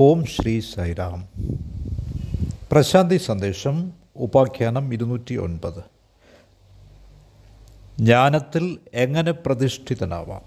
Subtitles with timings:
[0.00, 1.28] ഓം ശ്രീ സൈറാം.
[2.72, 5.84] പ്രശാന്തി സന്ദേശം ഉപാഖ്യാനം ഇരുന്നൂറ്റി ഒൻപത്
[8.00, 10.42] ജ്ഞാനത്തിൽ എങ്ങനെ പ്രതിഷ്ഠിതനാവാം?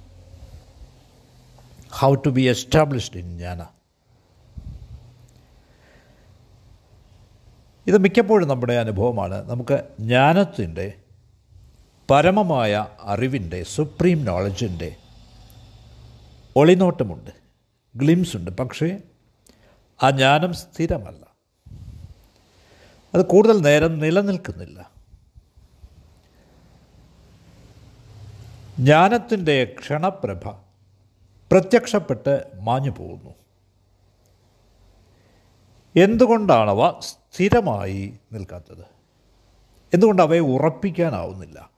[1.92, 3.66] How to be established in jnana
[7.88, 9.50] ഇത് മിക്കപ്പോഴും നമ്മുടെ അനുഭവമാണ്.
[9.50, 10.94] നമുക്ക് ജ്ഞാനത്തിന്റെ
[12.12, 14.96] പരമമായ അറിവിന്റെ സുപ്രീം നോളജിന്റെ
[16.56, 17.32] ഒളിനോട്ടമുണ്ട്
[17.96, 18.52] ഗ്ലിംസ് ഉണ്ട്.
[18.52, 18.98] പക്ഷേ
[20.04, 21.26] ആ ജ്ഞാനം സ്ഥിരമല്ല.
[23.16, 24.92] അത് കൂടുതൽ നേരം നിലനിൽക്കുന്നില്ല.
[28.80, 30.50] ജ്ഞാനത്തിന്റെ ക്ഷണപ്രഭ
[31.52, 33.34] പ്രത്യക്ഷപ്പെട്ട് മാഞ്ഞു പോകുന്നു.
[36.04, 38.86] എന്തുകൊണ്ടാണവ സ്ഥിരമായി നിൽക്കാത്തത്?
[39.94, 41.70] എന്തുകൊണ്ട് അവയെ ഉറപ്പിക്കാനാവുന്നില്ല?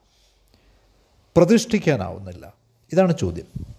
[1.37, 2.53] പ്രതിഷ്ഠിക്കാനാവുന്നില്ല?
[2.91, 3.76] ഇതാണ് ചോദ്യം.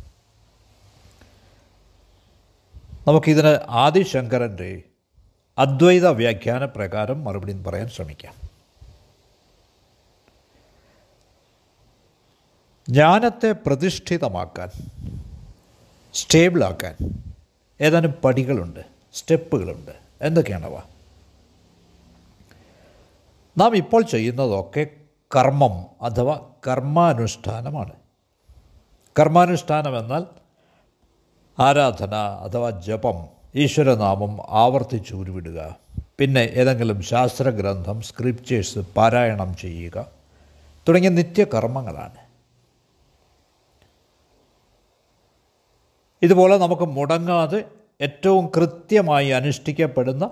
[3.09, 4.83] നമുക്കിതിന് ആദിശങ്കരന്റെ
[5.59, 8.35] അദ്വൈത വ്യാഖ്യാന പ്രകാരം മറുപടി പറയാൻ ശ്രമിക്കാം.
[12.88, 14.69] ജ്ഞാനത്തെ പ്രതിഷ്ഠിതമാക്കാൻ
[16.15, 17.23] സ്റ്റേബിളാക്കാൻ
[17.80, 18.80] ഏതാനും പടികളുണ്ട്
[19.15, 19.93] സ്റ്റെപ്പുകളുണ്ട്.
[20.21, 20.80] എന്തൊക്കെയാണവ?
[23.59, 24.87] നാം ഇപ്പോൾ ചെയ്യുന്നതൊക്കെ
[25.37, 27.93] കർമ്മം അഥവാ കർമാനുഷ്ഠാനമാണ്.
[29.21, 30.48] കർമാനുഷ്ഠാനം എന്നാൽ
[31.60, 35.76] ആരാധന അഥവാ ജപം ഈശ്വരനാമം ആവർത്തിച്ച് ഉരുവിടുക.
[36.18, 40.06] പിന്നെ ഏതെങ്കിലും ശാസ്ത്രഗ്രന്ഥം സ്ക്രിപ്റ്റേഴ്സ് പാരായണം ചെയ്യുക.
[40.88, 42.29] തുടങ്ങിയ നിത്യകർമ്മങ്ങളാണ്.
[46.23, 47.64] ഇതുപോലെ നമുക്ക് മുടങ്ങാതെ
[48.01, 50.30] ഏറ്റവും കൃത്യമായി അനുഷ്ഠിക്കപ്പെടുന്ന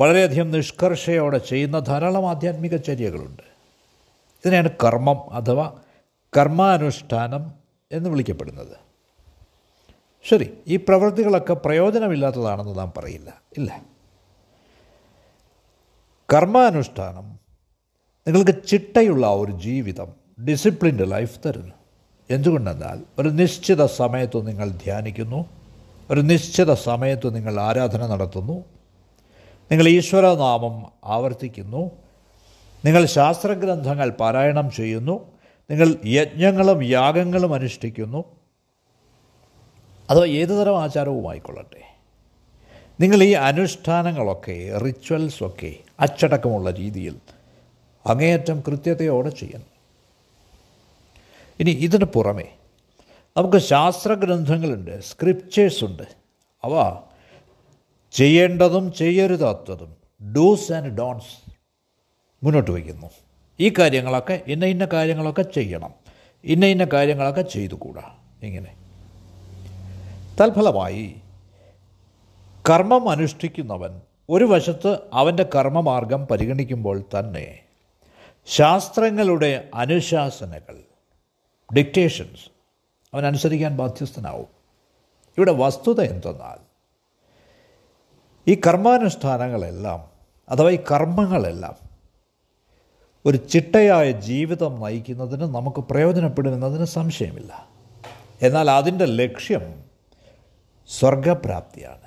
[0.00, 3.42] വളരെയധികം നിഷ്കർഷയോടെ ചെയ്യുന്ന ധാരാളം ആധ്യാത്മിക ചര്യകളുണ്ട്.
[4.44, 5.72] ഇതിനെയാണ് കർമ്മം അഥവാ
[6.38, 7.52] കർമാനുഷ്ഠാനം
[7.92, 8.89] എന്ന് വിളിക്കപ്പെടുന്നത്.
[10.24, 13.82] ശരി ഈ പ്രവൃത്തികളൊക്കെ പ്രയോജനമില്ലാത്തതാണെന്ന് നാം പറയില്ല ഇല്ല?
[16.28, 17.26] കർമാനുഷ്ഠാനം
[18.26, 20.08] നിങ്ങൾക്ക് ചിട്ടയുള്ള ഒരു ജീവിതം
[20.44, 21.74] ഡിസിപ്ലിൻഡ് ലൈഫ് തരുന്നു.
[22.30, 25.46] എന്തുകൊണ്ടെന്നാൽ ഒരു നിശ്ചിത സമയത്ത് നിങ്ങൾ ധ്യാനിക്കുന്നു
[26.10, 28.64] ഒരു നിശ്ചിത സമയത്ത് നിങ്ങൾ ആരാധന നടത്തുന്നു
[29.70, 31.82] നിങ്ങൾ ഈശ്വരനാമം ആവർത്തിക്കുന്നു
[32.84, 35.16] നിങ്ങൾ ശാസ്ത്രഗ്രന്ഥങ്ങൾ പാരായണം ചെയ്യുന്നു
[35.70, 38.20] നിങ്ങൾ യജ്ഞങ്ങളും യാഗങ്ങളും അനുഷ്ഠിക്കുന്നു
[40.10, 41.96] അഥവാ ഏതു തരം ആചാരവും ആയിക്കൊള്ളട്ടെ?
[43.00, 47.16] നിങ്ങൾ ഈ അനുഷ്ഠാനങ്ങളൊക്കെ റിച്വൽസൊക്കെ അച്ചടക്കമുള്ള രീതിയിൽ
[48.06, 49.80] അങ്ങേയറ്റം കൃത്യതയോടെ ചെയ്യണം.
[51.60, 52.54] ഇനി ഇതിന് പുറമെ
[53.36, 56.02] നമുക്ക് ശാസ്ത്രഗ്രന്ഥങ്ങളുണ്ട് സ്ക്രിപ്റ്റേഴ്സ് ഉണ്ട്.
[56.64, 57.02] അവ
[58.12, 59.96] ചെയ്യേണ്ടതും ചെയ്യരുതാത്തതും
[60.32, 61.52] ഡൂസ് ആൻഡ് ഡോൺസ്
[62.44, 63.06] മുന്നോട്ട് വയ്ക്കുന്നു.
[63.60, 65.94] ഈ കാര്യങ്ങളൊക്കെ ഇന്ന ഇന്ന കാര്യങ്ങളൊക്കെ ചെയ്യണം.
[66.44, 68.16] ഇന്ന ഇന്ന കാര്യങ്ങളൊക്കെ ചെയ്തുകൂടാ.
[68.42, 68.79] ഇങ്ങനെ.
[70.40, 71.16] തൽഫലമായി
[72.70, 77.58] കർമ്മം അനുഷ്ഠിക്കുന്നവൻ ഒരു വശത്ത് അവന്റെ കർമ്മമാർഗം പരിഗണിക്കുമ്പോൾ തന്നെ
[78.46, 80.82] ശാസ്ത്രങ്ങളുടെ അനുശാസനകൾ
[81.76, 82.50] ഡിക്റ്റേഷൻസ്
[83.14, 84.46] അവൻ അനുസരിക്കാൻ ബാധ്യസ്ഥനാവും.
[85.38, 86.70] ഇവിടെ വസ്തുത എന്തെന്നാൽ
[88.50, 90.08] ഈ കർമാനുഷ്ഠാനങ്ങളെല്ലാം
[90.48, 91.74] അഥവാ ഈ കർമ്മങ്ങളെല്ലാം
[93.26, 97.66] ഒരു ചിട്ടയായ ജീവിതം നയിക്കുന്നതിന് നമുക്ക് പ്രയോജനപ്പെടുമെന്നതിന് സംശയമില്ല.
[98.42, 99.79] എന്നാൽ അതിന്റെ ലക്ഷ്യം
[100.98, 102.00] സ്വർഗപ്രാപ്തിയാണ്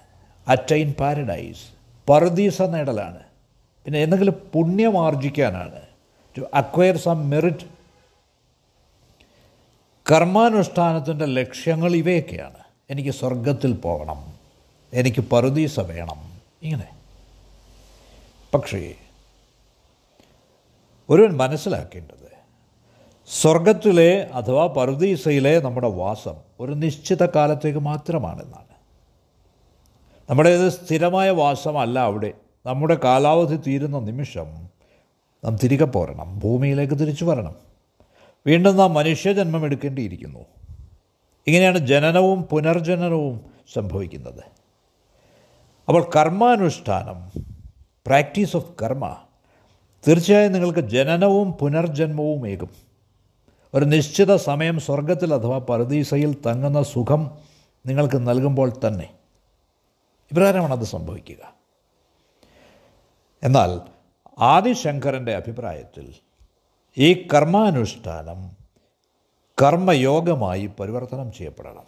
[0.48, 1.62] അറ്റൈൻ പാരഡൈസ്
[2.10, 3.20] പറുദീസ നേടലാണ്.
[3.86, 5.82] പിന്നെ എന്തെങ്കിലും പുണ്യം ആർജിക്കാനാണ്
[6.38, 7.84] ടു അക്വയർ സം മെറിറ്റ്
[10.12, 12.58] കർമാനുഷ്ഠാനത്തിന്റെ ലക്ഷ്യങ്ങൾ ഇവയൊക്കെയാണ്.
[12.90, 14.34] എനിക്ക് സ്വർഗത്തിൽ പോകണം.
[14.94, 16.42] എനിക്ക് പറുദീസ വേണം.
[16.64, 16.90] ഇങ്ങനെ.
[18.54, 18.94] പക്ഷേ
[21.10, 22.24] ഒരുവൻ മനസ്സിലാക്കേണ്ടത്
[23.42, 28.73] സ്വർഗത്തിലെ അഥവാ പറുദീസയിലെ നമ്മുടെ വാസം ഒരു നിശ്ചിത കാലത്തേക്ക് മാത്രമാണെന്നാണ്.
[30.30, 32.34] നമ്മുടേത് സ്ഥിരമായ വാസമല്ല അവിടെ.
[32.66, 34.46] നമ്മുടെ കാലാവധി തീരുന്ന നിമിഷം
[35.46, 36.40] നാം തിരികെ പോരണം.
[36.40, 37.56] ഭൂമിയിലേക്ക് തിരിച്ചു വരണം.
[38.48, 40.40] വീണ്ടും നാം മനുഷ്യജന്മം എടുക്കേണ്ടിയിരിക്കുന്നു.
[41.48, 43.42] ഇങ്ങനെയാണ് ജനനവും പുനർജനനവും
[43.74, 44.44] സംഭവിക്കുന്നത്.
[45.88, 47.42] അപ്പോൾ കർമാനുഷ്ഠാനം
[48.06, 49.16] പ്രാക്ടീസ് ഓഫ് കർമ്മ
[50.08, 52.70] തീർച്ചയായും നിങ്ങൾക്ക് ജനനവും പുനർജന്മവും ഏകും.
[53.74, 57.32] ഒരു നിശ്ചിത സമയം സ്വർഗത്തിൽ അഥവാ പരദീസയിൽ തങ്ങുന്ന സുഖം
[57.86, 59.10] നിങ്ങൾക്ക് നൽകുമ്പോൾ തന്നെ.
[60.34, 61.54] ഇപ്രകാരമാണ് അത് സംഭവിക്കുക.
[63.44, 63.82] എന്നാൽ
[64.40, 66.14] ആദിശങ്കരന്റെ അഭിപ്രായത്തിൽ
[66.98, 68.58] ഈ കർമാനുഷ്ഠാനം
[69.62, 71.86] കർമ്മയോഗമായി പരിവർത്തനം ചെയ്യപ്പെടണം.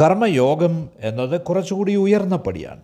[0.00, 2.82] കർമ്മയോഗം എന്നത് കുറച്ചുകൂടി ഉയർന്ന പടിയാണ്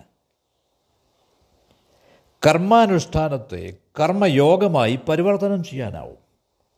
[2.47, 6.19] കർമാനുഷ്ഠാനത്തെ കർമ്മയോഗമായി പരിവർത്തനം ചെയ്യാനാവും.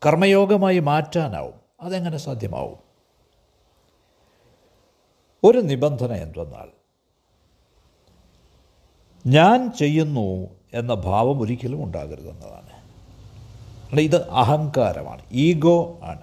[0.07, 1.55] കർമ്മയോഗമായി മാറ്റാനാവും.
[1.81, 2.79] അതെങ്ങനെ സാധ്യമാവും?
[5.45, 6.80] ഒരു നിബന്ധന എന്തെന്നാൽ
[9.27, 16.21] ഞാൻ ചെയ്യുന്നു എന്ന ഭാവം ഒരിക്കലും ഉണ്ടാകരുതെന്നതാണ് ഇത് അഹങ്കാരമാണ് ഈഗോ ആണ്.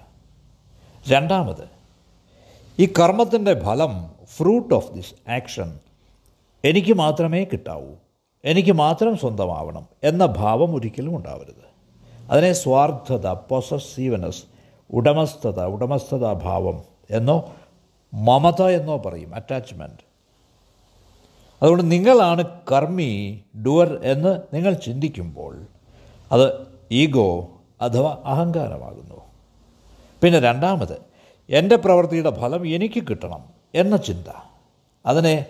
[1.08, 1.68] രണ്ടാമത്
[2.78, 5.78] ഈ കർമ്മത്തിന്റെ ഫലം ഫ്രൂട്ട് ഓഫ് ദിസ് ആക്ഷൻ
[6.64, 7.94] എനിക്ക് മാത്രമേ കിട്ടാവൂ
[8.44, 11.68] എനിക്ക് മാത്രം സ്വന്തമാവണം എന്ന ഭാവം ഒരിക്കലും ഉണ്ടാവരുത്.
[12.30, 14.42] അതിനെ സ്വാർത്ഥത പൊസസീവനസ്
[14.90, 17.54] ഉടമസ്ഥത ഉടമസ്ഥതാ ഭാവം എന്നോ
[18.14, 20.07] മമത എന്നോ പറയും അറ്റാച്ച്മെന്റ്
[21.62, 25.66] അതുകൊണ്ട് നിങ്ങളാണ് കർമ്മി ഡുവർ എന്ന് നിങ്ങൾ ചിന്തിക്കുമ്പോൾ
[26.32, 27.48] അത് ഈഗോ
[27.80, 29.14] അഥവാ അഹങ്കാരമാകുന്നു.
[30.22, 31.00] പിന്നെ രണ്ടാമത്
[31.48, 33.44] എന്റെ പ്രവൃത്തിയുടെ ഫലം എനിക്ക് കിട്ടണം
[33.74, 34.28] എന്ന ചിന്ത.
[35.06, 35.46] അതിനെ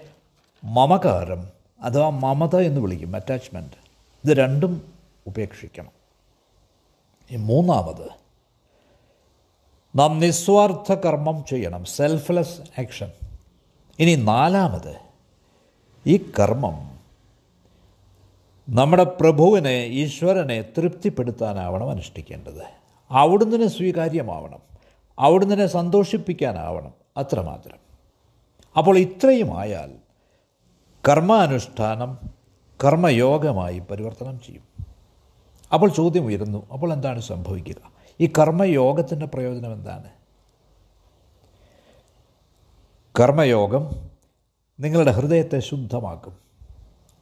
[0.65, 1.49] മമകാരം
[1.83, 3.77] അഥവാ മമത എന്ന് വിളിക്കും അറ്റാച്ച്മെന്റ്
[4.25, 4.93] ഇത് രണ്ടും
[5.27, 5.91] ഉപേക്ഷിക്കണം.
[7.31, 8.09] ഈ മൂന്നാമത്
[9.99, 13.11] നാം നിസ്വാർത്ഥ കർമ്മം ചെയ്യണം സെൽഫ്ലെസ് ആക്ഷൻ
[13.99, 15.08] ഇനി നാലാമത്
[16.07, 16.99] ഈ കർമ്മം
[18.69, 22.63] നമ്മുടെ പ്രഭുവിനെ ഈശ്വരനെ തൃപ്തിപ്പെടുത്താനാവണം അനുഷ്ഠിക്കേണ്ടത്.
[23.11, 24.59] അവിടുന്ന് സ്വീകാര്യമാവണം.
[25.19, 26.95] അവിടുന്ന് സന്തോഷിപ്പിക്കാനാവണം.
[27.17, 27.79] അത്രമാത്രം.
[28.79, 29.93] അപ്പോൾ ഇത്രയും ആയാൽ
[31.09, 32.19] കർമാനുഷ്ഠാനം
[32.85, 34.87] കർമ്മയോഗമായി പരിവർത്തനം ചെയ്യും.
[35.73, 36.67] അപ്പോൾ ചോദ്യം ഉയരുന്നു.
[36.73, 37.93] അപ്പോൾ എന്താണ് സംഭവിക്കുക?
[38.21, 40.11] ഈ കർമ്മയോഗത്തിന്റെ പ്രയോജനം എന്താണ്?
[43.21, 44.08] കർമ്മയോഗം
[44.81, 46.37] നിങ്ങളുടെ ഹൃദയത്തെ ശുദ്ധമാക്കും.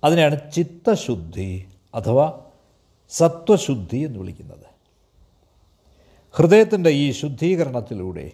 [0.05, 2.41] അതിനെയാണ് ചിത്തശുദ്ധി അഥവാ
[3.09, 4.67] സത്വശുദ്ധി എന്ന് വിളിക്കുന്നത്.
[6.33, 8.31] ഹൃദയത്തിന്റെ ഈ ശുദ്ധീകരണത്തിലൂടെ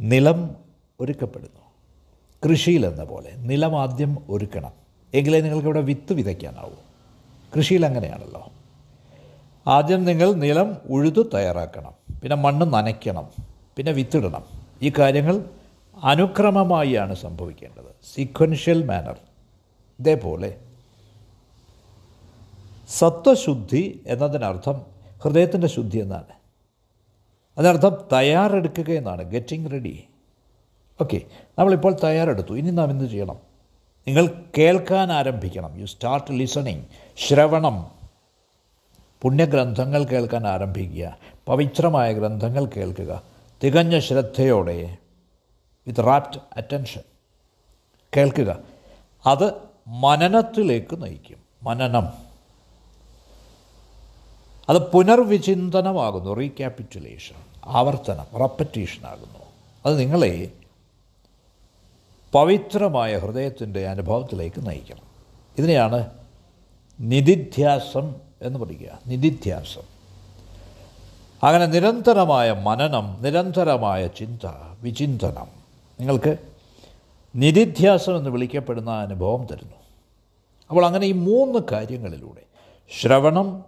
[0.00, 0.56] നിലം
[1.00, 1.60] ഒരുക്കപ്പെടുന്നു.
[2.48, 4.72] കൃഷിയിലെന്ന പോലെ നിലം ആദ്യം ഒരുക്കണം.
[5.14, 6.74] എങ്കിലേ നിങ്ങൾക്കിവിടെ വിത്ത് വിതയ്ക്കാനാവൂ.
[7.56, 8.52] കൃഷിയിൽ അങ്ങനെയാണല്ലോ.
[9.66, 11.92] ആദ്യം നിങ്ങൾ നിലം ഉഴുതു തയ്യാറാക്കണം.
[12.20, 13.28] പിന്നെ മണ്ണ് നനയ്ക്കണം.
[13.76, 14.44] പിന്നെ വിത്തിടണം.
[14.82, 15.44] ഈ കാര്യങ്ങൾ
[16.04, 17.91] അനുക്രമമായാണ് സംഭവിക്കേണ്ടത്.
[18.14, 19.16] സീക്വൻഷ്യൽ മാനർ
[20.00, 20.60] ഇതേപോലെ.
[22.88, 24.86] സത്വശുദ്ധി എന്നതിനർത്ഥം
[25.22, 26.24] ഹൃദയത്തിന്റെ ശുദ്ധി എന്നാണ്.
[27.58, 29.22] അതിനർത്ഥം തയ്യാറെടുക്കുക എന്നാണ്.
[29.22, 30.04] ഗെറ്റിംഗ് റെഡി
[31.00, 31.20] ഓക്കെ
[31.58, 32.54] നമ്മളിപ്പോൾ തയ്യാറെടുത്തു.
[32.54, 33.38] ഇനി നാം എന്ത് ചെയ്യണം?
[34.06, 35.80] നിങ്ങൾ കേൾക്കാൻ ആരംഭിക്കണം.
[35.80, 36.84] യു സ്റ്റാർട്ട് ലിസണിങ്
[37.26, 37.90] ശ്രവണം.
[39.22, 41.18] പുണ്യഗ്രന്ഥങ്ങൾ കേൾക്കാൻ ആരംഭിക്കുക.
[41.46, 43.22] പവിത്രമായ ഗ്രന്ഥങ്ങൾ കേൾക്കുക.
[43.64, 44.96] തികഞ്ഞ ശ്രദ്ധയോടെ.
[45.86, 47.02] വിത്ത് റാപ്റ്റ് അറ്റൻഷൻ
[48.16, 48.58] കേൾക്കുക.
[49.26, 49.52] അത്
[49.88, 51.36] മനനത്തിലേക്ക് നയിക്കും.
[51.62, 52.08] മനനം.
[54.68, 56.30] അത് പുനർവിചിന്തനമാകുന്നു.
[56.30, 59.38] റീക്യാപിറ്റുലേഷൻ ആവർത്തനം റപ്പറ്റീഷനാകുന്നു
[59.86, 60.52] അത് നിങ്ങളെ
[62.32, 65.02] പവിത്രമായ ഹൃദയത്തിന്റെ അനുഭവത്തിലേക്ക് നയിക്കണം.
[65.58, 66.10] ഇതിനെയാണ്
[67.00, 69.82] നിധിധ്യാസം എന്ന് പറയുക നിധിധ്യാസം.
[71.42, 74.46] അങ്ങനെ നിരന്തരമായ മനനം നിരന്തരമായ ചിന്ത
[74.80, 75.46] വിചിന്തനം.
[76.00, 76.51] നിങ്ങൾക്ക്
[77.36, 79.76] നിധിധ്യാസം എന്ന് വിളിക്കപ്പെടുന്ന അനുഭവം തരുന്നു.
[80.70, 82.42] അപ്പോൾ അങ്ങനെ ഈ മൂന്ന് കാര്യങ്ങളിലൂടെ
[83.00, 83.64] ശ്രവണം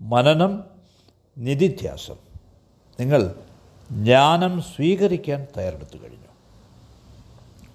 [0.00, 0.64] മനനം
[1.38, 2.16] നിധിധ്യാസം
[3.00, 3.34] നിങ്ങൾ
[3.90, 6.28] ജ്ഞാനം സ്വീകരിക്കാൻ തയ്യാറെടുത്തു കഴിഞ്ഞു.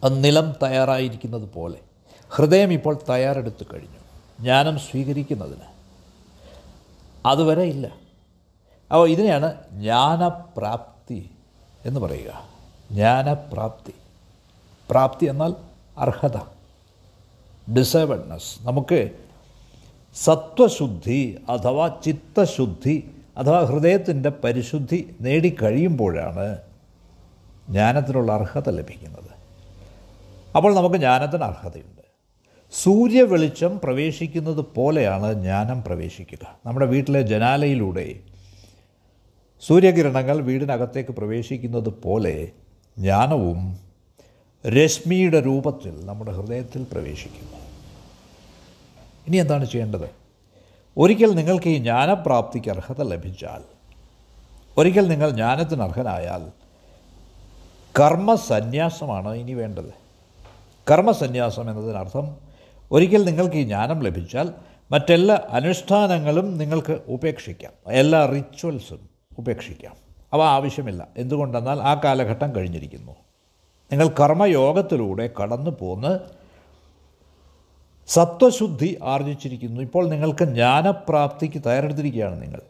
[0.04, 1.80] അത് നിലം തയ്യാറായിരിക്കുന്നത് പോലെ
[2.30, 3.98] ഹൃദയം ഇപ്പോൾ തയ്യാറെടുത്തു കഴിഞ്ഞു.
[4.39, 5.74] ജ്ഞാനം സ്വീകരിക്കുന്നതിന്.
[7.25, 7.88] അതുവരെ ഇല്ല.
[8.92, 11.30] അപ്പോൾ ഇതിനെയാണ് ജ്ഞാനപ്രാപ്തി
[11.86, 12.48] എന്ന് പറയുക.
[12.92, 13.94] ജ്ഞാനപ്രാപ്തി.
[14.94, 15.54] പ്രാപ്തി എന്നാൽ
[15.98, 16.38] അർഹത.
[17.78, 19.09] ഡിസേബിൾനെസ് നമുക്ക്
[20.16, 26.57] സത്വശുദ്ധി അഥവാ ചിത്തശുദ്ധി അഥവാ ഹൃദയത്തിന്റെ പരിശുദ്ധി നേടിക്കഴിയുമ്പോഴാണ്
[27.69, 29.30] ജ്ഞാനത്തിനുള്ള അർഹത ലഭിക്കുന്നത്.
[30.56, 32.04] അപ്പോൾ നമുക്ക് ജ്ഞാനത്തിന് അർഹതയുണ്ട്.
[32.73, 36.59] സൂര്യ വെളിച്ചം പ്രവേശിക്കുന്നത് പോലെയാണ് ജ്ഞാനം പ്രവേശിക്കുക.
[36.66, 38.16] നമ്മുടെ വീട്ടിലെ ജനാലയിലൂടെ
[39.62, 42.52] സൂര്യകിരണങ്ങൾ വീടിനകത്തേക്ക് പ്രവേശിക്കുന്നത് പോലെ
[42.97, 43.82] ജ്ഞാനവും
[44.67, 47.57] രശ്മിയുടെ രൂപത്തിൽ നമ്മുടെ ഹൃദയത്തിൽ പ്രവേശിക്കുന്നു.
[49.27, 50.09] ഇനി എന്താണ് ചെയ്യേണ്ടത്?
[50.97, 53.61] ഒരിക്കൽ നിങ്ങൾക്ക് ഈ ജ്ഞാനപ്രാപ്തിക്ക് അർഹത ലഭിച്ചാൽ
[54.77, 56.51] ഒരിക്കൽ നിങ്ങൾ ജ്ഞാനത്തിന് അർഹനായാൽ
[57.99, 59.93] കർമ്മസന്യാസമാണ് ഇനി വേണ്ടത്.
[60.91, 62.35] കർമ്മസന്യാസം എന്നതിനർത്ഥം
[62.91, 64.51] ഒരിക്കൽ നിങ്ങൾക്ക് ഈ ജ്ഞാനം ലഭിച്ചാൽ
[64.91, 67.73] മറ്റെല്ലാ അനുഷ്ഠാനങ്ങളും നിങ്ങൾക്ക് ഉപേക്ഷിക്കാം.
[67.87, 69.95] എല്ലാ റിച്വൽസും ഉപേക്ഷിക്കാം.
[70.33, 71.07] അവ ആവശ്യമില്ല.
[71.17, 73.15] എന്തുകൊണ്ടെന്നാൽ ആ കാലഘട്ടം കഴിഞ്ഞിരിക്കുന്നു.
[73.94, 76.19] നിങ്ങൾ കർമ്മയോഗത്തിലൂടെ കടന്നു പോന്ന്
[78.07, 79.81] സത്വശുദ്ധി ആർജിച്ചിരിക്കുന്നു.
[79.81, 82.62] ഇപ്പോൾ നിങ്ങൾക്ക് ജ്ഞാനപ്രാപ്തിക്ക് തയ്യാറെടുത്തിരിക്കുകയാണ് നിങ്ങൾ.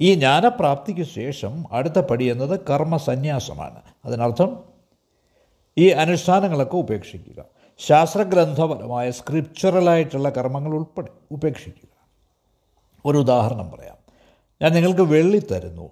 [0.00, 3.82] ഈ ജ്ഞാനപ്രാപ്തിക്ക് ശേഷം അടുത്ത പടി എന്നത് കർമ്മസന്യാസമാണ്.
[4.04, 4.64] അതിനർത്ഥം
[5.78, 7.44] ഈ അനുഷ്ഠാനങ്ങളൊക്കെ ഉപേക്ഷിക്കുക.
[7.78, 12.08] ശാസ്ത്രഗ്രന്ഥപരമായ സ്ക്രിപ്ചറലായിട്ടുള്ള കർമ്മങ്ങൾ ഉൾപ്പെടെ ഉപേക്ഷിക്കുക.
[13.04, 13.96] ഒരു ഉദാഹരണം പറയാം.
[14.62, 15.90] ഞാൻ നിങ്ങൾക്ക് വെള്ളി തരുന്നു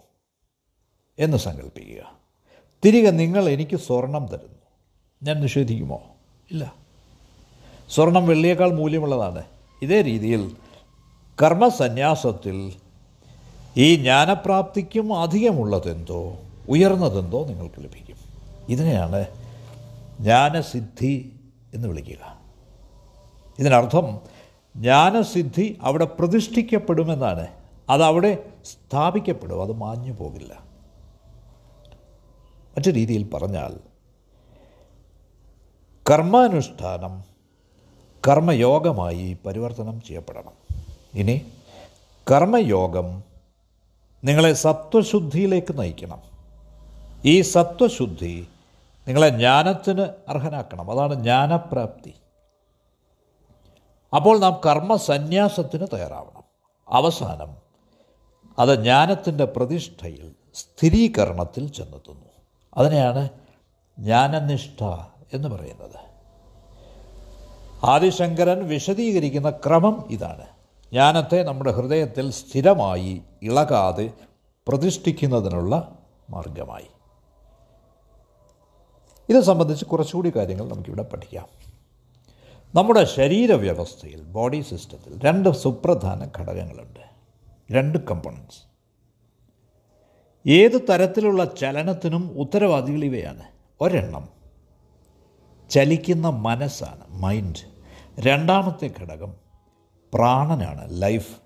[1.19, 2.21] എന്ന് സങ്കല്പിക്കുക.
[2.85, 4.60] തിരികെ നിങ്ങൾ എനിക്ക് സ്വർണം തരുന്നു.
[5.23, 6.03] ഞാൻ നിഷേധിക്കുമോ?
[6.51, 6.75] ഇല്ല.
[7.89, 9.43] സ്വർണം വെള്ളിയേക്കാൾ മൂല്യമുള്ളതാണ്.
[9.83, 10.57] ഇതേ രീതിയിൽ
[11.43, 12.73] കർമ്മസന്യാസത്തിൽ
[13.77, 16.37] ഈ ജ്ഞാനപ്രാപ്തിക്കും അധികമുള്ളതെന്തോ
[16.69, 18.17] ഉയർന്നതെന്തോ നിങ്ങൾക്ക് ലഭിക്കും.
[18.69, 19.25] ഇതിനെയാണ്
[20.21, 21.41] ജ്ഞാനസിദ്ധി
[21.75, 22.39] എന്ന് വിളിക്കുക.
[23.59, 24.21] ഇതിനർത്ഥം
[24.77, 27.47] ജ്ഞാനസിദ്ധി അവിടെ പ്രതിഷ്ഠിക്കപ്പെടുമെന്നാണ്.
[27.91, 29.63] അതവിടെ സ്ഥാപിക്കപ്പെടും.
[29.63, 30.55] അത് മാഞ്ഞു പോകില്ല
[32.71, 33.90] മറ്റു രീതിയിൽ പറഞ്ഞാൽ
[36.11, 37.25] കർമാനുഷ്ഠാനം
[38.29, 40.53] കർമ്മയോഗമായി പരിവർത്തനം ചെയ്യപ്പെടണം.
[41.15, 41.47] ഇനി
[42.31, 43.23] കർമ്മയോഗം
[44.25, 46.23] നിങ്ങളെ സത്വശുദ്ധിയിലേക്ക് നയിക്കണം.
[47.25, 48.49] ഈ സത്വശുദ്ധി
[49.09, 50.91] നിങ്ങളെ ജ്ഞാനത്തിന് അർഹനാക്കണം.
[50.91, 52.15] അതാണ് ജ്ഞാനപ്രാപ്തി.
[54.17, 56.43] അപ്പോൾ നാം കർമ്മസന്യാസത്തിന് തയ്യാറാവണം.
[56.89, 57.57] അവസാനം
[58.59, 62.27] അത് ജ്ഞാനത്തിന്റെ പ്രതിഷ്ഠയിൽ സ്ഥിരീകരണത്തിൽ ചെന്നെത്തുന്നു.
[62.77, 63.29] അതിനെയാണ്
[63.99, 64.85] ജ്ഞാനനിഷ്ഠ
[65.35, 66.11] എന്ന് പറയുന്നത്.
[67.85, 70.45] ആദിശങ്കരൻ വിശദീകരിക്കുന്ന ക്രമം ഇതാണ്.
[70.93, 74.11] ജ്ഞാനത്തെ നമ്മുടെ ഹൃദയത്തിൽ സ്ഥിരമായി ഇളകാതെ
[74.69, 75.99] പ്രതിഷ്ഠിക്കുന്നതിനുള്ള
[76.31, 76.87] മാർഗമായി.
[79.29, 81.49] ഇത് സംബന്ധിച്ച് കുറച്ചുകൂടി കാര്യങ്ങൾ നമുക്കിവിടെ പഠിക്കാം.
[82.75, 87.01] നമ്മുടെ ശരീരവ്യവസ്ഥയിൽ ബോഡി സിസ്റ്റത്തിൽ രണ്ട് സുപ്രധാന ഘടകങ്ങളുണ്ട്.
[87.73, 88.71] രണ്ട് കമ്പോണൻസ്
[90.49, 93.43] ഏത് തരത്തിലുള്ള ചലനത്തിനും ഉത്തരവാദികൾ ഇവയാണ്.
[93.81, 94.40] ഒരെണ്ണം
[95.71, 97.65] ചലിക്കുന്ന മനസ്സാണ് മൈൻഡ്
[98.21, 99.35] രണ്ടാമത്തെ ഘടകം
[100.15, 101.37] പ്രാണനാണ് ലൈഫ്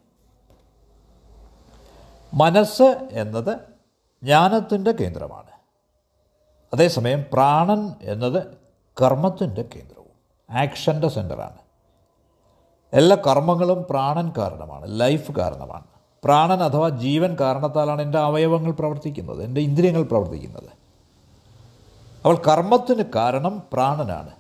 [2.34, 3.58] മനസ്സ് എന്നത്
[4.22, 5.50] ജ്ഞാനത്തിന്റെ കേന്ദ്രമാണ്.
[6.74, 8.56] അതേസമയം പ്രാണൻ എന്നത്
[9.02, 10.12] കർമ്മത്തിന്റെ കേന്ദ്രവും
[10.50, 11.58] ആക്ഷന്റെ സെന്ററാണ്
[12.92, 15.86] എല്ലാ കർമ്മങ്ങളും പ്രാണൻ കാരണമാണ് ലൈഫ് കാരണമാണ്.
[16.24, 20.83] പ്രാണൻ അഥവാ ജീവൻ കാരണത്താലാണ് എന്റെ അവയവങ്ങൾ പ്രവർത്തിക്കുന്നത് എന്റെ ഇന്ദ്രിയങ്ങൾ പ്രവർത്തിക്കുന്നത്.
[22.24, 24.30] അവൾ കർമ്മത്തിന് കാരണം പ്രാണനാണ്.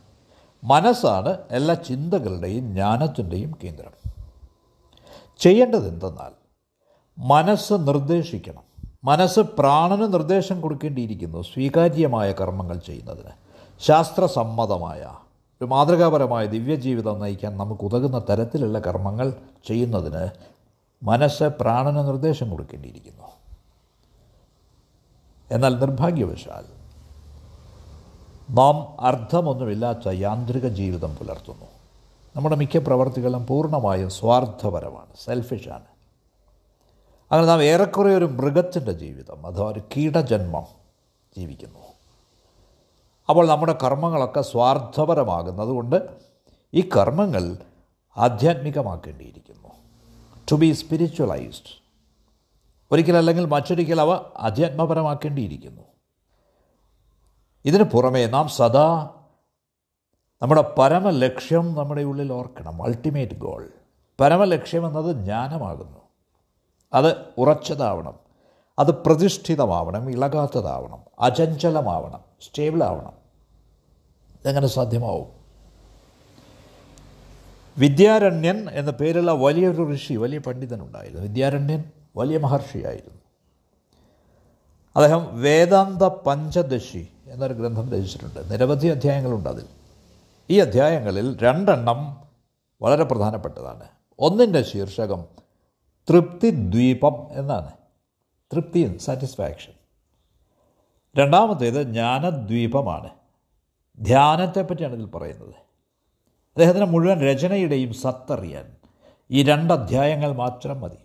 [0.64, 4.10] മനസ്സാണ് എല്ലാ ചിന്തകളുടെയും ജ്ഞാനത്തിന്റെയും കേന്ദ്രം.
[5.38, 6.30] ചെയ്യേണ്ടത് എന്തെന്നാൽ
[7.18, 8.62] മനസ്സ് നിർദ്ദേശിക്കണം.
[9.04, 13.30] മനസ്സ് പ്രാണന് നിർദ്ദേശം കൊടുക്കേണ്ടിയിരിക്കുന്നു സ്വീകാര്യമായ കർമ്മങ്ങൾ ചെയ്യുന്നതിന്.
[13.80, 15.02] ശാസ്ത്രസമ്മതമായ
[15.60, 19.32] ഒരു മാതൃകാപരമായ ദിവ്യജീവിതം നയിക്കാൻ നമുക്ക് ഉതകുന്ന തരത്തിലുള്ള കർമ്മങ്ങൾ
[19.68, 20.28] ചെയ്യുന്നതിന്
[21.02, 23.28] മനസ്സ് പ്രാണന് നിർദ്ദേശം കൊടുക്കേണ്ടിയിരിക്കുന്നു.
[25.50, 26.73] എന്നാൽ നിർഭാഗ്യവശാൽ
[28.50, 31.66] നാം അർത്ഥമൊന്നുമില്ലാത്ത യാന്ത്രിക ജീവിതം പുലർത്തുന്നു.
[32.36, 35.84] നമ്മുടെ മിക്ക പ്രവർത്തികളും പൂർണമായും സ്വാർത്ഥപരമാണ് സെൽഫിഷാണ്
[37.32, 40.66] അങ്ങനെ നാം ഏറെക്കുറെ ഒരു മൃഗത്തിന്റെ ജീവിതം അഥവാ ഒരു കീടജന്മം
[41.36, 41.78] ജീവിക്കുന്നു.
[43.28, 46.02] അപ്പോൾ നമ്മുടെ കർമ്മങ്ങളൊക്കെ സ്വാർത്ഥപരമാകുന്നതുകൊണ്ട്
[46.74, 47.56] ഈ കർമ്മങ്ങൾ
[48.16, 49.68] ആധ്യാത്മികമാക്കേണ്ടിയിരിക്കുന്നു.
[50.52, 51.84] ടു ബി സ്പിരിച്വലൈസ്ഡ്
[52.92, 55.93] ഒരിക്കലല്ലെങ്കിൽ മറ്റൊരിക്കൽ അവ അധ്യാത്മപരമാക്കേണ്ടിയിരിക്കുന്നു
[57.64, 59.10] ഇതിന് പുറമേ നാം സദാ
[60.42, 62.82] നമ്മുടെ പരമലക്ഷ്യം നമ്മുടെ ഉള്ളിൽ ഓർക്കണം.
[62.82, 63.68] അൾട്ടിമേറ്റ് ഗോൾ
[64.20, 65.98] പരമലക്ഷ്യം എന്നത് ജ്ഞാനമാകുന്നു.
[66.92, 68.14] അത് ഉറച്ചതാവണം.
[68.78, 70.10] അത് പ്രതിഷ്ഠിതമാവണം.
[70.10, 70.98] ഇളകാത്തതാവണം.
[71.20, 72.20] അചഞ്ചലമാവണം.
[72.42, 73.12] സ്റ്റേബിളാവണം.
[74.40, 75.26] ഇതെങ്ങനെ സാധ്യമാവും?
[77.78, 81.22] വിദ്യാരണ്യൻ എന്ന പേരുള്ള വലിയൊരു ഋഷി വലിയ പണ്ഡിതനുണ്ടായിരുന്നു.
[81.22, 81.84] വിദ്യാരണ്യൻ
[82.16, 83.18] വലിയ മഹർഷിയായിരുന്നു.
[84.96, 88.52] അദ്ദേഹം വേദാന്ത പഞ്ചദശി എന്നൊരു ഗ്രന്ഥം രചിച്ചിട്ടുണ്ട്.
[88.52, 89.66] നിരവധി അധ്യായങ്ങളുണ്ട് അതിൽ.
[90.50, 92.28] ഈ അധ്യായങ്ങളിൽ രണ്ടെണ്ണം
[92.82, 93.84] വളരെ പ്രധാനപ്പെട്ടതാണ്.
[94.18, 95.24] ഒന്നിന്റെ ശീർഷകം
[96.10, 97.70] തൃപ്തി ദ്വീപം എന്നാണ്.
[98.52, 99.72] തൃപ്തി സാറ്റിസ്ഫാക്ഷൻ
[101.18, 103.10] രണ്ടാമത്തേത് ജ്ഞാനദ്വീപമാണ്.
[104.00, 105.54] ധ്യാനത്തെപ്പറ്റിയാണ് ഇതിൽ പറയുന്നത്.
[106.54, 108.76] അദ്ദേഹത്തിന് മുഴുവൻ രചനയുടെയും സത്തറിയാൻ
[109.30, 111.03] ഈ രണ്ട് അധ്യായങ്ങൾ മാത്രം മതി.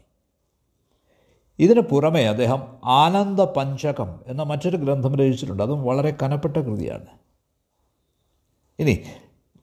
[1.59, 5.63] ഇതിന് പുറമെ അദ്ദേഹം ആനന്ദ പഞ്ചകം എന്ന മറ്റൊരു ഗ്രന്ഥം രചിച്ചിട്ടുണ്ട്.
[5.63, 7.05] അതും വളരെ കനപ്പെട്ട കൃതിയാണ്.
[8.79, 9.03] ഇനി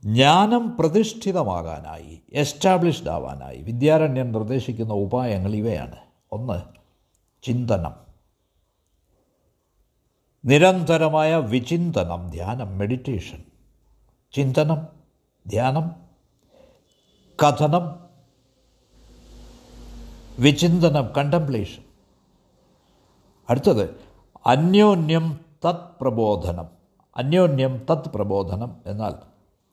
[0.05, 5.97] ജ്ഞാനം പ്രതിഷ്ഠിതമാകാനായി എസ്റ്റാബ്ലിഷ്ഡ് ആവാനായി വിദ്യാരണ്യൻ നിർദ്ദേശിക്കുന്ന ഉപായങ്ങൾ ഇവയാണ്.
[6.33, 6.63] ഒന്ന്
[7.43, 7.93] ചിന്തനം.
[10.45, 13.45] നിരന്തരമായ വിചിന്തനം ധ്യാനം മെഡിറ്റേഷൻ
[14.33, 14.87] ചിന്തനം
[15.47, 15.91] ധ്യാനം.
[17.43, 18.07] കഥനം.
[20.39, 21.86] വിചിന്തനം കണ്ടംപ്ലേഷൻ
[23.51, 24.01] അടുത്തത്
[24.47, 26.67] അന്യോന്യം തത് പ്രബോധനം.
[27.17, 29.15] അന്യോന്യം തത് പ്രബോധനം എന്നാൽ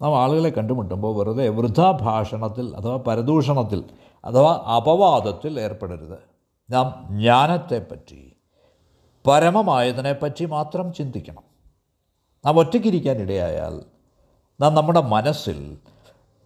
[0.01, 3.83] നാം ആളുകളെ കണ്ടുമുട്ടുമ്പോൾ വെറുതെ വൃഥാഭാഷണത്തിൽ അഥവാ പരദൂഷണത്തിൽ
[4.25, 6.19] അഥവാ അപവാദത്തിൽ ഏർപ്പെടരുത്.
[6.69, 8.35] നാം ജ്ഞാനത്തെപ്പറ്റി
[9.27, 11.43] പരമമായതിനെപ്പറ്റി മാത്രം ചിന്തിക്കണം.
[12.45, 13.81] നാം ഒറ്റയ്ക്കിരിക്കാൻ ഇടയായാൽ
[14.61, 15.77] നാം നമ്മുടെ മനസ്സിൽ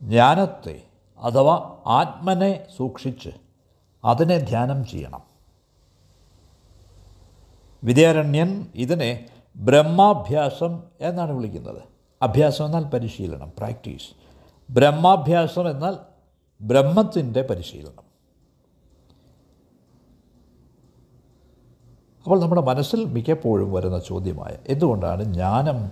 [0.02, 0.82] ജ്ഞാനത്തെ
[1.20, 3.30] അഥവാ ആത്മനെ സൂക്ഷിച്ച്
[4.06, 5.37] അതിനെ ധ്യാനം ചെയ്യണം.
[7.88, 9.26] വിദ്യാരണ്യൻ ഇതിനെ
[9.56, 11.82] ബ്രഹ്മാഭ്യാസം എന്നാണ് വിളിക്കുന്നത്.
[12.22, 14.08] അഭ്യാസം എന്നാൽ പരിശീലനം പ്രാക്ടീസ്.
[14.72, 15.96] ബ്രഹ്മാഭ്യാസം എന്നാൽ
[16.62, 18.08] ബ്രഹ്മത്തിന്റെ പരിശീലനം.
[22.24, 25.92] അപ്പോൾ നമ്മുടെ മനസ്സിൽ മിക്കപ്പോഴും വരുന്ന ചോദ്യമായ എന്തുകൊണ്ടാണ് ജ്ഞാനം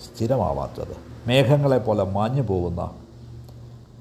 [0.00, 0.96] സ്ഥിരമാവാത്തത്?
[1.26, 2.90] മേഘങ്ങളെ പോലെ മാഞ്ഞു പോകുന്ന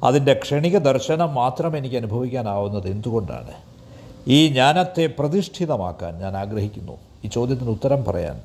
[0.03, 3.51] അതിന്റെ ക്ഷണിക ദർശനം മാത്രം എനിക്ക് അനുഭവിക്കാനാവുന്നത് എന്തുകൊണ്ടാണ്?
[4.27, 7.10] ഈ ജ്ഞാനത്തെ പ്രതിഷ്ഠിതമാക്കാൻ ഞാൻ ആഗ്രഹിക്കുന്നു.
[7.23, 8.43] ഈ ചോദ്യത്തിന് ഉത്തരം പറയാൻ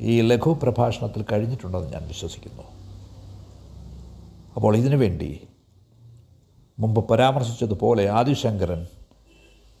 [0.00, 2.62] ഈ ലഘു പ്രഭാഷണത്തിൽ കഴിഞ്ഞിട്ടുണ്ടെന്ന് ഞാൻ വിശ്വസിക്കുന്നു.
[4.56, 5.48] അപ്പോൾ ഇതിനു വേണ്ടി
[6.78, 8.86] മുമ്പ് പരാമർശിച്ചതുപോലെ ആദിശങ്കരൻ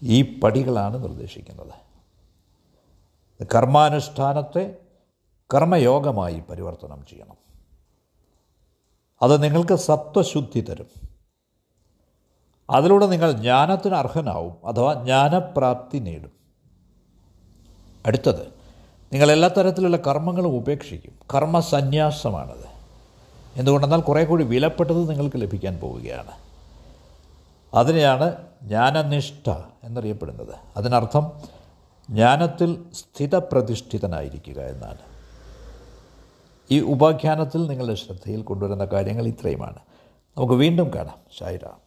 [0.02, 1.72] ഈ പടികളാണ് നിർദ്ദേശിക്കുന്നത്.
[3.44, 4.76] കർമാനുഷ്ഠാനത്തെ
[5.54, 7.36] കർമ്മയോഗമായി പരിവർത്തനം ചെയ്യണം.
[9.22, 10.86] അത് നിങ്ങൾക്ക് സത്വശുദ്ധി തരും.
[12.70, 16.45] അതിലൂടെ നിങ്ങൾ ജ്ഞാനത്തിന് അർഹനാവും അഥവാ ജ്ഞാനപ്രാപ്തി നേടും.
[18.06, 18.46] അടുത്തത്
[19.12, 21.12] നിങ്ങൾ എല്ലാ തരത്തിലുള്ള കർമ്മങ്ങളും ഉപേക്ഷിക്കും.
[21.34, 22.66] കർമ്മസന്യാസമാണത്
[23.56, 26.30] എന്തുകൊണ്ടെന്നാൽ കുറേ കൂടി വിലപ്പെട്ടത് നിങ്ങൾക്ക് ലഭിക്കാൻ പോവുകയാണ്.
[27.74, 29.50] അതിനെയാണ് ജ്ഞാനനിഷ്ഠ
[29.84, 30.54] എന്നറിയപ്പെടുന്നത്.
[30.76, 31.32] അതിനർത്ഥം
[32.10, 34.98] ജ്ഞാനത്തിൽ സ്ഥിതപ്രതിഷ്ഠിതനായിരിക്കുക എന്നാണ്.
[36.70, 39.78] ഈ ഉപാഖ്യാനത്തിൽ നിങ്ങളുടെ ശ്രദ്ധയിൽ കൊണ്ടുവരുന്ന കാര്യങ്ങൾ ഇത്രയുമാണ്.
[40.36, 41.18] നമുക്ക് വീണ്ടും കാണാം.
[41.38, 41.85] ഷായിറാം